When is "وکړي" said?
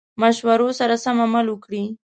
1.49-1.83